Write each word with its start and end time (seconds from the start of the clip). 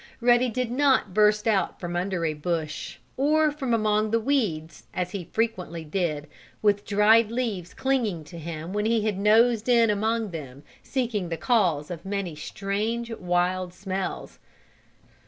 Ruddy 0.19 0.49
did 0.49 0.71
not 0.71 1.13
burst 1.13 1.47
out 1.47 1.79
from 1.79 1.95
under 1.95 2.25
a 2.25 2.33
bush, 2.33 2.97
or 3.17 3.51
from 3.51 3.71
among 3.71 4.09
the 4.09 4.19
weeds, 4.19 4.87
as 4.95 5.11
he 5.11 5.25
frequently 5.31 5.83
did, 5.83 6.27
with 6.63 6.87
dried 6.87 7.29
leaves 7.29 7.75
clinging 7.75 8.23
to 8.23 8.39
him 8.39 8.73
when 8.73 8.85
he 8.87 9.05
had 9.05 9.19
nosed 9.19 9.69
in 9.69 9.91
among 9.91 10.31
them 10.31 10.63
seeking 10.81 11.29
the 11.29 11.37
cause 11.37 11.91
of 11.91 12.03
many 12.03 12.35
strange, 12.35 13.11
wild 13.17 13.75
smells. 13.75 14.39